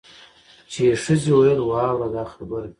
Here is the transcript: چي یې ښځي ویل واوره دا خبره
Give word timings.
چي 0.71 0.79
یې 0.87 0.93
ښځي 1.03 1.31
ویل 1.35 1.59
واوره 1.63 2.07
دا 2.15 2.23
خبره 2.33 2.67